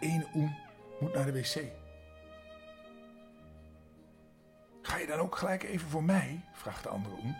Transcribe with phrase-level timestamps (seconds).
[0.00, 0.56] ene oen
[1.00, 1.62] moet naar de wc.
[4.82, 6.44] Ga je dan ook gelijk even voor mij?
[6.52, 7.36] vraagt de andere oen.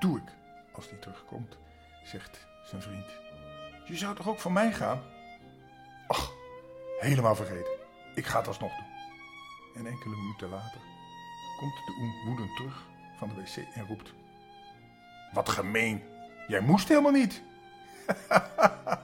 [0.00, 0.32] Doe ik,
[0.72, 1.56] als die terugkomt,
[2.04, 3.06] zegt zijn vriend.
[3.84, 5.02] Je zou toch ook voor mij gaan?
[6.08, 6.32] Ach,
[6.98, 7.72] helemaal vergeten.
[8.14, 8.90] Ik ga het alsnog doen.
[9.74, 10.80] En enkele minuten later
[11.58, 12.82] komt de oen woedend terug
[13.18, 14.12] van de wc en roept.
[15.32, 16.02] Wat gemeen,
[16.46, 17.42] jij moest helemaal niet.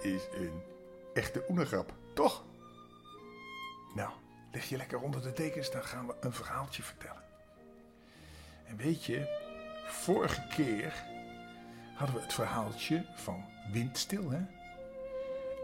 [0.00, 0.62] Is een
[1.14, 2.44] echte oenegrap, toch?
[3.94, 4.10] Nou,
[4.52, 7.22] leg je lekker onder de dekens, dan gaan we een verhaaltje vertellen.
[8.66, 9.48] En weet je,
[9.86, 11.04] vorige keer
[11.94, 14.40] hadden we het verhaaltje van windstil, hè?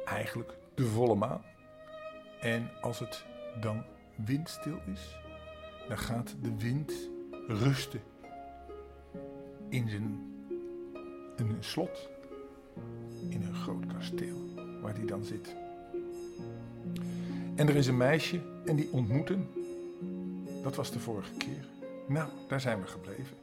[0.05, 1.43] Eigenlijk de volle maan.
[2.41, 3.25] En als het
[3.61, 5.17] dan windstil is,
[5.89, 6.93] dan gaat de wind
[7.49, 8.03] rusten
[9.69, 10.35] in zijn
[11.37, 12.09] een slot,
[13.67, 14.37] groot kasteel
[14.83, 15.55] waar hij dan zit.
[17.55, 19.49] En er is een meisje en die ontmoeten.
[20.63, 21.67] Dat was de vorige keer.
[22.09, 23.37] Nou, daar zijn we gebleven.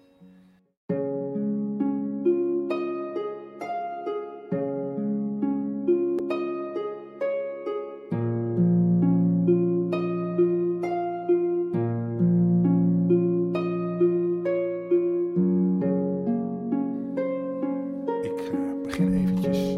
[18.21, 19.72] Ik eh, begin eventjes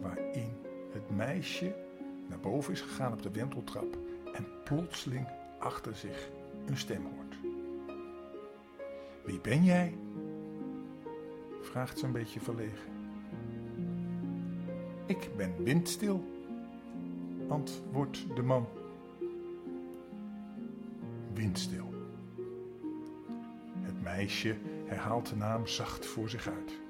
[0.00, 0.52] waarin
[0.92, 1.74] het meisje
[2.28, 3.98] naar boven is gegaan op de wenteltrap
[4.34, 5.26] en plotseling
[5.58, 6.30] achter zich
[6.66, 7.36] een stem hoort.
[9.24, 9.94] Wie ben jij?
[11.60, 12.92] vraagt ze een beetje verlegen.
[15.06, 16.24] Ik ben windstil,
[17.48, 18.68] antwoordt de man.
[21.34, 21.94] Windstil.
[23.80, 24.56] Het meisje
[24.86, 26.89] herhaalt de naam zacht voor zich uit.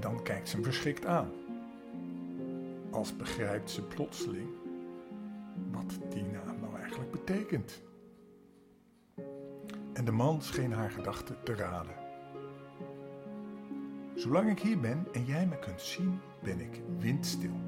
[0.00, 1.30] En dan kijkt ze hem verschrikt aan.
[2.90, 4.48] Als begrijpt ze plotseling
[5.70, 7.82] wat die naam nou eigenlijk betekent.
[9.92, 11.94] En de man scheen haar gedachten te raden.
[14.14, 17.60] Zolang ik hier ben en jij me kunt zien, ben ik windstil.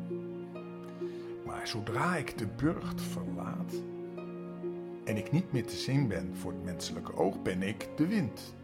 [1.47, 3.73] Maar zodra ik de burcht verlaat
[5.05, 8.55] en ik niet meer te zien ben voor het menselijke oog, ben ik de wind.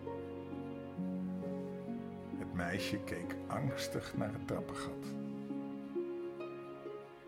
[2.58, 5.06] Meisje keek angstig naar het trappengat.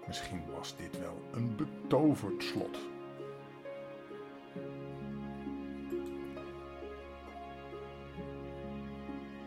[0.07, 2.79] Misschien was dit wel een betoverd slot.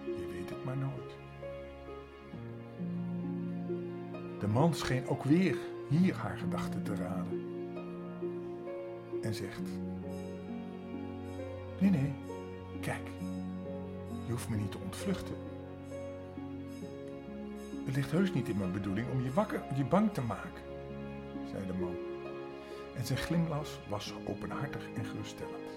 [0.05, 1.17] Je weet het maar nooit.
[4.39, 5.57] De man scheen ook weer
[5.89, 7.41] hier haar gedachten te raden.
[9.21, 9.69] En zegt:
[11.79, 12.13] Nee, nee,
[12.81, 13.07] kijk,
[14.25, 15.52] je hoeft me niet te ontvluchten.
[17.93, 20.63] Het ligt heus niet in mijn bedoeling om je wakker, je bang te maken,
[21.51, 21.95] zei de man.
[22.95, 25.69] En zijn glimlach was openhartig en geruststellend.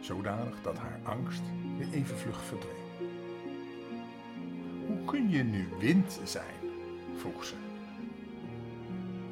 [0.00, 1.42] Zodanig dat haar angst
[1.76, 3.10] weer even vlug verdween.
[4.86, 6.54] Hoe kun je nu wind zijn?
[7.16, 7.54] vroeg ze.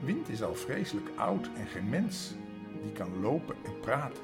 [0.04, 2.34] Wind is al vreselijk oud en geen mens
[2.83, 4.22] die kan lopen en praten.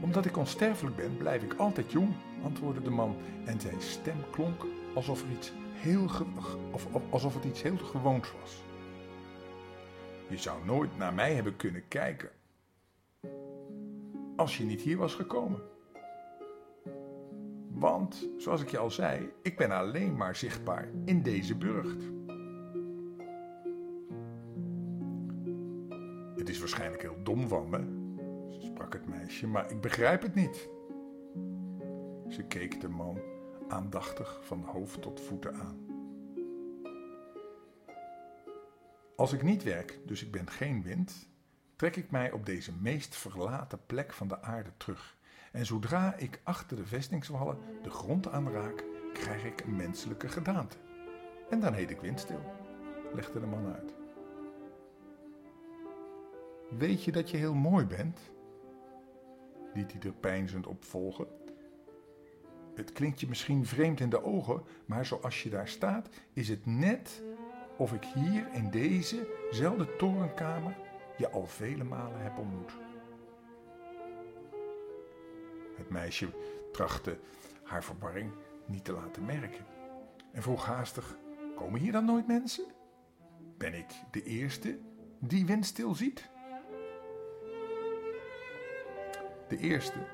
[0.00, 2.12] Omdat ik onsterfelijk ben, blijf ik altijd jong,
[2.42, 6.08] antwoordde de man en zijn stem klonk alsof, er iets heel
[6.70, 8.62] of, alsof het iets heel gewoons was.
[10.28, 12.30] Je zou nooit naar mij hebben kunnen kijken
[14.36, 15.60] als je niet hier was gekomen.
[17.68, 22.02] Want, zoals ik je al zei, ik ben alleen maar zichtbaar in deze burcht.
[26.36, 27.80] Het is waarschijnlijk heel dom van me,
[28.58, 30.68] sprak het meisje, maar ik begrijp het niet.
[32.30, 33.20] Ze keek de man
[33.68, 35.78] aandachtig van hoofd tot voeten aan.
[39.16, 41.28] Als ik niet werk, dus ik ben geen wind,
[41.76, 45.16] trek ik mij op deze meest verlaten plek van de aarde terug.
[45.52, 50.76] En zodra ik achter de vestingswallen de grond aanraak, krijg ik een menselijke gedaante.
[51.48, 52.52] En dan heet ik windstil,
[53.14, 53.94] legde de man uit.
[56.78, 58.30] Weet je dat je heel mooi bent?
[59.74, 61.26] liet hij er peinzend op volgen.
[62.80, 66.66] Het klinkt je misschien vreemd in de ogen, maar zoals je daar staat, is het
[66.66, 67.22] net
[67.76, 70.76] of ik hier in dezezelfde torenkamer
[71.16, 72.72] je al vele malen heb ontmoet.
[75.76, 76.28] Het meisje
[76.72, 77.18] trachtte
[77.62, 78.32] haar verwarring
[78.66, 79.64] niet te laten merken
[80.32, 81.16] en vroeg haastig:
[81.56, 82.64] Komen hier dan nooit mensen?
[83.58, 84.78] Ben ik de eerste
[85.18, 86.28] die windstil ziet?
[89.48, 90.06] De eerste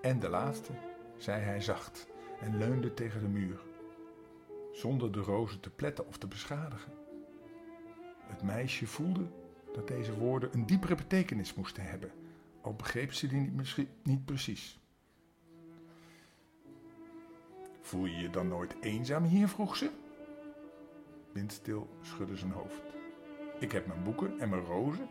[0.00, 0.72] en de laatste,
[1.16, 2.12] zei hij zacht
[2.44, 3.60] en leunde tegen de muur,
[4.72, 6.92] zonder de rozen te pletten of te beschadigen.
[8.26, 9.26] Het meisje voelde
[9.72, 12.10] dat deze woorden een diepere betekenis moesten hebben,
[12.60, 14.78] al begreep ze die niet, misschien niet precies.
[17.80, 19.48] Voel je je dan nooit eenzaam hier?
[19.48, 19.90] vroeg ze.
[21.32, 22.82] Windstil schudde zijn hoofd.
[23.58, 25.08] Ik heb mijn boeken en mijn rozen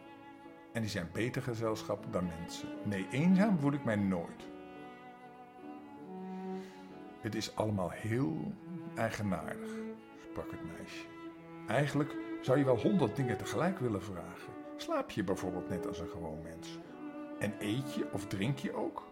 [0.73, 2.69] en die zijn beter gezelschap dan mensen.
[2.83, 4.52] Nee, eenzaam voel ik mij nooit.
[7.23, 8.53] Het is allemaal heel
[8.95, 9.69] eigenaardig,
[10.29, 11.05] sprak het meisje.
[11.67, 14.53] Eigenlijk zou je wel honderd dingen tegelijk willen vragen.
[14.75, 16.79] Slaap je bijvoorbeeld net als een gewoon mens?
[17.39, 19.03] En eet je of drink je ook?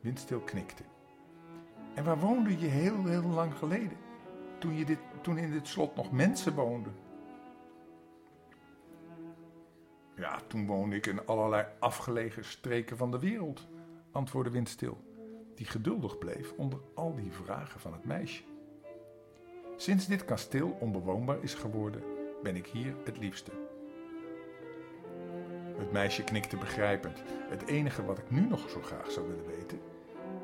[0.00, 0.82] Windstil knikte.
[1.94, 3.98] En waar woonde je heel, heel lang geleden?
[4.58, 6.94] Toen, je dit, toen in dit slot nog mensen woonden?
[10.14, 13.66] Ja, toen woonde ik in allerlei afgelegen streken van de wereld,
[14.10, 15.15] antwoordde Windstil,
[15.56, 18.42] die geduldig bleef onder al die vragen van het meisje.
[19.76, 22.02] Sinds dit kasteel onbewoonbaar is geworden,
[22.42, 23.50] ben ik hier het liefste.
[25.76, 27.22] Het meisje knikte begrijpend.
[27.48, 29.80] Het enige wat ik nu nog zo graag zou willen weten: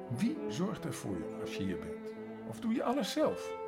[0.09, 2.13] wie zorgt er voor je als je hier bent?
[2.49, 3.61] Of doe je alles zelf?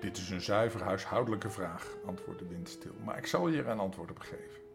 [0.00, 4.10] Dit is een zuiver huishoudelijke vraag, antwoordde Windstil, maar ik zal je er een antwoord
[4.10, 4.67] op geven.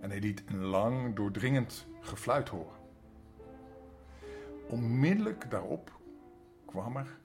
[0.00, 2.76] En hij liet een lang, doordringend gefluit horen.
[4.68, 6.00] Onmiddellijk daarop
[6.66, 7.18] kwam er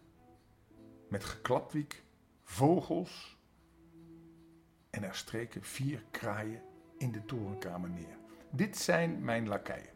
[1.07, 2.03] met geklapwiek
[2.43, 3.39] vogels
[4.89, 6.61] en er streken vier kraaien
[6.97, 8.17] in de torenkamer neer.
[8.49, 9.93] Dit zijn mijn lakeien,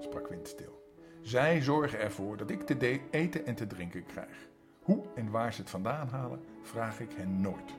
[0.00, 0.84] sprak Windstil.
[1.22, 4.48] Zij zorgen ervoor dat ik te eten en te drinken krijg.
[4.82, 7.74] Hoe en waar ze het vandaan halen, vraag ik hen nooit.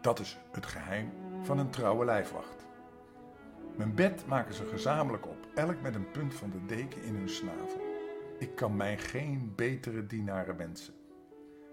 [0.00, 1.10] Dat is het geheim
[1.42, 2.66] van een trouwe lijfwacht.
[3.76, 7.28] Mijn bed maken ze gezamenlijk op, elk met een punt van de deken in hun
[7.28, 7.80] snavel.
[8.38, 10.94] Ik kan mij geen betere dienaren wensen.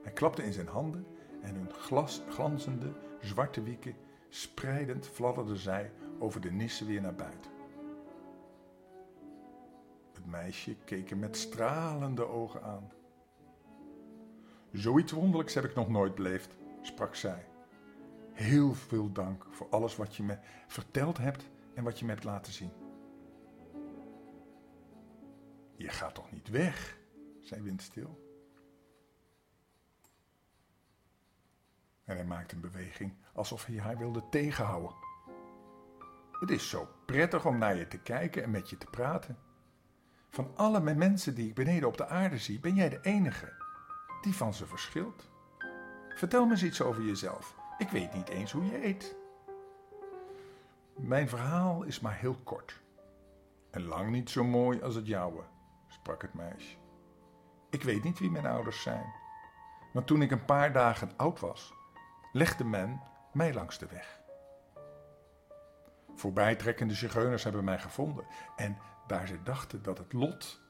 [0.01, 1.05] Hij klapte in zijn handen
[1.41, 3.95] en hun glas, glanzende zwarte wieken,
[4.29, 7.51] spreidend fladderden zij over de nissen weer naar buiten.
[10.13, 12.91] Het meisje keek hem met stralende ogen aan.
[14.71, 17.45] Zoiets wonderlijks heb ik nog nooit beleefd, sprak zij.
[18.35, 20.37] Heel veel dank voor alles wat je me
[20.67, 22.71] verteld hebt en wat je me hebt laten zien.
[25.77, 26.97] Je gaat toch niet weg,
[27.41, 28.23] zei Windstil.
[32.03, 34.95] En hij maakte een beweging alsof hij haar wilde tegenhouden.
[36.31, 39.37] Het is zo prettig om naar je te kijken en met je te praten.
[40.29, 43.53] Van alle mensen die ik beneden op de aarde zie, ben jij de enige
[44.21, 45.29] die van ze verschilt.
[46.15, 47.63] Vertel me eens iets over jezelf.
[47.77, 49.15] Ik weet niet eens hoe je eet.
[50.95, 52.81] Mijn verhaal is maar heel kort.
[53.71, 55.43] En lang niet zo mooi als het jouwe,
[55.87, 56.77] sprak het meisje.
[57.69, 59.13] Ik weet niet wie mijn ouders zijn.
[59.93, 61.73] Maar toen ik een paar dagen oud was,
[62.31, 63.01] legde men
[63.33, 64.21] mij langs de weg.
[66.15, 68.77] Voorbijtrekkende zigeuners hebben mij gevonden en
[69.07, 70.61] daar ze dachten dat het lot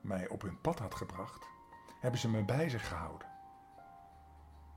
[0.00, 1.46] mij op hun pad had gebracht,
[2.00, 3.26] hebben ze me bij zich gehouden.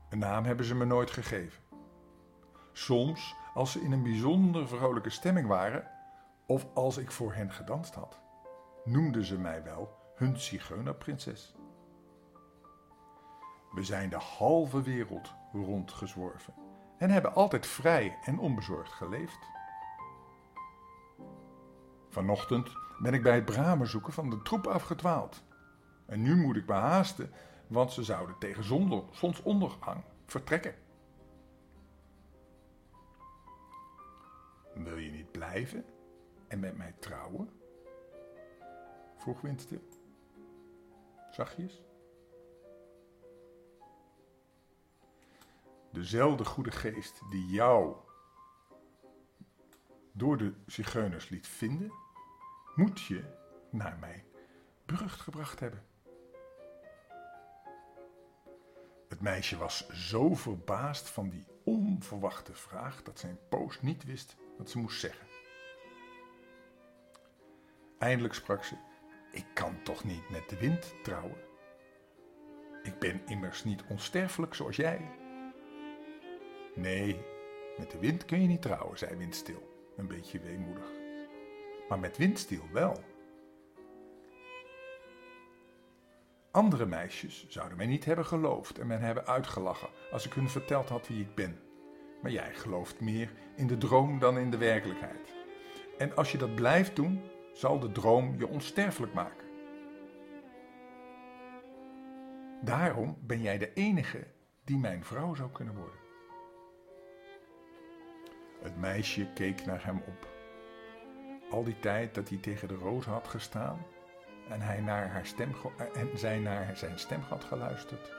[0.08, 1.65] Een naam hebben ze me nooit gegeven.
[2.76, 5.90] Soms, als ze in een bijzonder vrolijke stemming waren,
[6.46, 8.20] of als ik voor hen gedanst had,
[8.84, 11.54] noemden ze mij wel hun zigeunerprinses.
[13.72, 16.54] We zijn de halve wereld rondgezworven
[16.98, 19.38] en hebben altijd vrij en onbezorgd geleefd.
[22.08, 25.42] Vanochtend ben ik bij het bramen zoeken van de troep afgedwaald.
[26.06, 27.32] En nu moet ik me haasten,
[27.66, 28.64] want ze zouden tegen
[29.10, 30.85] zonsondergang vertrekken.
[34.84, 35.84] Wil je niet blijven
[36.48, 37.50] en met mij trouwen?
[39.16, 39.88] vroeg Windstil.
[41.30, 41.82] Zachtjes.
[45.92, 47.96] Dezelfde goede geest die jou
[50.12, 51.92] door de zigeuners liet vinden,
[52.74, 53.24] moet je
[53.70, 54.24] naar mij
[54.84, 55.86] berucht gebracht hebben.
[59.08, 64.70] Het meisje was zo verbaasd van die onverwachte vraag dat zijn poos niet wist wat
[64.70, 65.26] ze moest zeggen.
[67.98, 68.76] Eindelijk sprak ze:
[69.32, 71.44] Ik kan toch niet met de wind trouwen?
[72.82, 75.10] Ik ben immers niet onsterfelijk zoals jij.
[76.74, 77.24] Nee,
[77.76, 80.90] met de wind kun je niet trouwen, zei Windstil, een beetje weemoedig.
[81.88, 83.04] Maar met Windstil wel.
[86.50, 90.88] Andere meisjes zouden mij niet hebben geloofd en mij hebben uitgelachen als ik hun verteld
[90.88, 91.65] had wie ik ben.
[92.22, 95.34] Maar jij gelooft meer in de droom dan in de werkelijkheid.
[95.98, 99.46] En als je dat blijft doen, zal de droom je onsterfelijk maken.
[102.60, 104.26] Daarom ben jij de enige
[104.64, 106.00] die mijn vrouw zou kunnen worden.
[108.62, 110.28] Het meisje keek naar hem op.
[111.50, 113.86] Al die tijd dat hij tegen de roos had gestaan
[114.48, 115.50] en, hij naar haar stem
[115.94, 118.12] en zij naar zijn stem had geluisterd,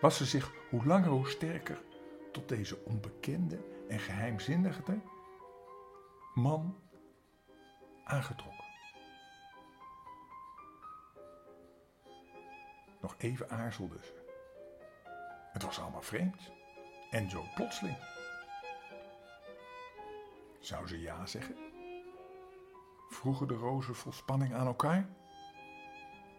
[0.00, 1.82] was ze zich hoe langer hoe sterker
[2.34, 4.82] tot deze onbekende en geheimzinnige
[6.34, 6.76] man
[8.04, 8.64] aangetrokken.
[13.00, 14.22] Nog even aarzelde ze.
[15.52, 16.50] Het was allemaal vreemd
[17.10, 17.96] en zo plotseling.
[20.60, 21.56] Zou ze ja zeggen?
[23.08, 25.08] Vroegen de rozen vol spanning aan elkaar.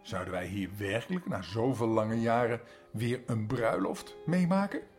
[0.01, 2.61] Zouden wij hier werkelijk na zoveel lange jaren
[2.91, 4.94] weer een bruiloft meemaken?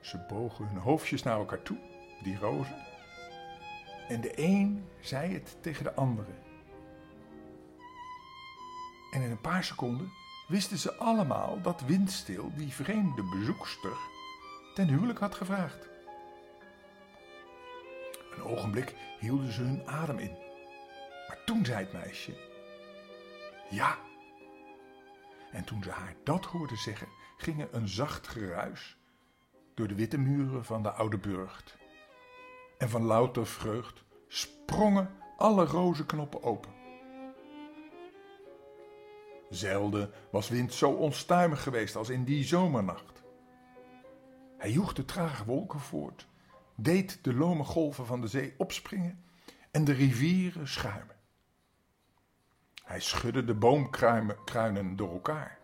[0.00, 1.78] Ze bogen hun hoofdjes naar elkaar toe,
[2.22, 2.86] die rozen.
[4.08, 6.32] En de een zei het tegen de andere.
[9.10, 10.12] En in een paar seconden
[10.48, 13.96] wisten ze allemaal dat Windstil die vreemde bezoekster
[14.74, 15.88] ten huwelijk had gevraagd.
[18.36, 20.36] Een ogenblik hielden ze hun adem in.
[21.28, 22.36] Maar toen zei het meisje:
[23.70, 23.98] Ja.
[25.52, 28.99] En toen ze haar dat hoorde zeggen, ging er een zacht geruis
[29.74, 31.76] door de witte muren van de oude burcht.
[32.78, 36.72] En van louter vreugd sprongen alle rozenknoppen open.
[39.50, 43.22] Zelden was wind zo onstuimig geweest als in die zomernacht.
[44.58, 46.26] Hij joeg de trage wolken voort,
[46.76, 49.24] deed de lome golven van de zee opspringen
[49.70, 51.16] en de rivieren schuimen.
[52.84, 55.58] Hij schudde de boomkruinen door elkaar,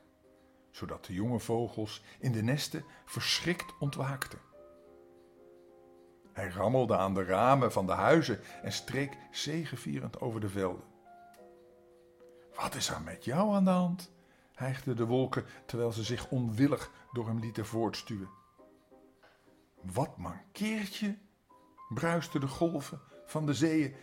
[0.76, 4.38] zodat de jonge vogels in de nesten verschrikt ontwaakten.
[6.32, 10.84] Hij rammelde aan de ramen van de huizen en streek zegevierend over de velden.
[12.54, 14.14] Wat is er met jou aan de hand?
[14.54, 18.30] hijgden de wolken terwijl ze zich onwillig door hem lieten voortstuwen.
[19.82, 21.14] Wat mankeert je?
[21.88, 23.94] bruisten de golven van de zeeën.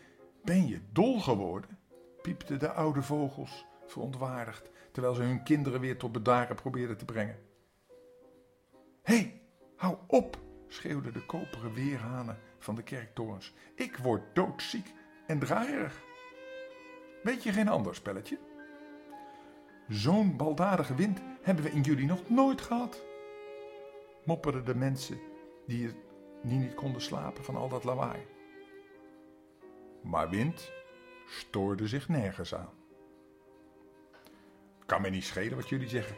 [0.44, 1.78] Ben je dol geworden?
[2.22, 7.38] piepten de oude vogels verontwaardigd, terwijl ze hun kinderen weer tot bedaren probeerden te brengen.
[9.02, 9.42] Hé, hey,
[9.76, 13.54] hou op, schreeuwden de koperen weerhanen van de kerktorens.
[13.76, 14.94] Ik word doodziek
[15.28, 16.02] en draaierig.
[17.24, 18.38] Weet je geen ander spelletje?
[19.88, 23.04] Zo'n baldadige wind hebben we in jullie nog nooit gehad.
[24.26, 25.20] Mopperden de mensen
[25.68, 25.92] die,
[26.44, 28.26] die niet konden slapen van al dat lawaai.
[30.04, 30.72] Maar wind
[31.26, 32.83] stoorde zich nergens aan.
[34.94, 36.16] Kan me niet schelen wat jullie zeggen,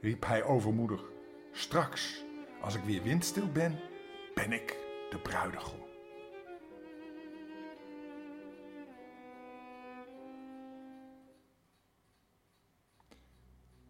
[0.00, 1.02] riep hij overmoedig.
[1.50, 2.24] Straks,
[2.60, 3.80] als ik weer windstil ben,
[4.34, 4.76] ben ik
[5.10, 5.78] de bruidegom.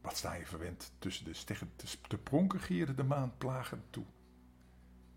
[0.00, 1.72] Wat sta je verwend tussen de steggen
[2.08, 4.04] te pronken gierde de maan plagend toe.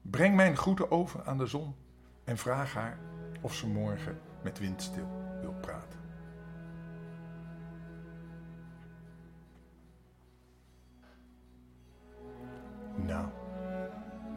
[0.01, 1.75] Breng mijn groeten over aan de zon
[2.23, 2.99] en vraag haar
[3.41, 6.04] of ze morgen met windstil wil praten.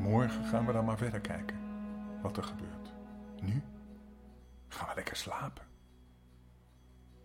[0.09, 1.57] Morgen gaan we dan maar verder kijken
[2.23, 2.93] wat er gebeurt.
[3.43, 3.63] Nu
[4.69, 5.65] gaan we lekker slapen.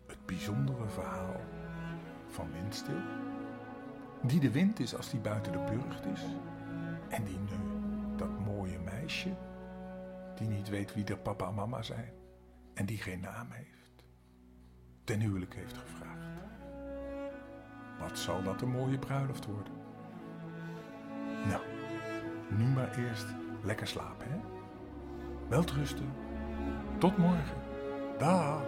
[0.07, 1.41] Het bijzondere verhaal
[2.27, 3.01] van windstil,
[4.21, 6.21] die de wind is als die buiten de burcht is,
[7.09, 9.35] en die nu dat mooie meisje,
[10.35, 12.13] die niet weet wie de papa en mama zijn
[12.73, 14.03] en die geen naam heeft,
[15.03, 16.41] ten huwelijk heeft gevraagd.
[17.99, 19.82] Wat zal dat een mooie bruiloft worden?
[22.57, 23.25] Nu maar eerst
[23.63, 24.37] lekker slapen, hè?
[25.49, 26.13] Welterusten.
[26.97, 27.57] Tot morgen.
[28.17, 28.61] Dag.